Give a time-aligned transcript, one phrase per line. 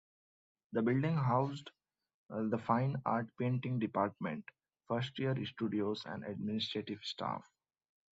[0.71, 1.69] The building housed
[2.27, 4.43] the Fine Art Painting department,
[4.87, 7.45] first year studios and administrative staff.